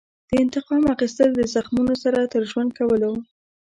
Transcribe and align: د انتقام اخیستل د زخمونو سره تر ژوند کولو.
د 0.29 0.31
انتقام 0.43 0.83
اخیستل 0.95 1.29
د 1.35 1.41
زخمونو 1.53 1.93
سره 2.03 2.19
تر 2.33 2.41
ژوند 2.51 2.69
کولو. 2.79 3.13